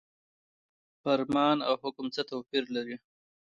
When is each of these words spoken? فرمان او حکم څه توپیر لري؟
فرمان 1.01 1.57
او 1.67 1.73
حکم 1.83 2.05
څه 2.15 2.21
توپیر 2.29 2.63
لري؟ 2.75 2.95